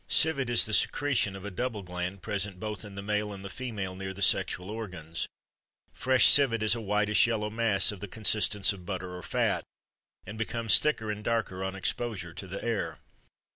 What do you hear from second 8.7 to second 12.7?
of butter or fat, and becomes thicker and darker on exposure to the